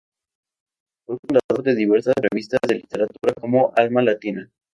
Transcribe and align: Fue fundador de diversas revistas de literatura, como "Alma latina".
Fue 1.05 1.15
fundador 1.19 1.61
de 1.63 1.75
diversas 1.75 2.15
revistas 2.19 2.59
de 2.67 2.73
literatura, 2.73 3.35
como 3.39 3.71
"Alma 3.75 4.01
latina". 4.01 4.49